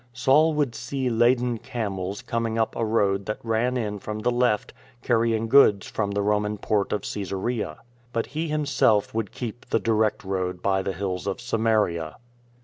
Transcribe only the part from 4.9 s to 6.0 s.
carrying goods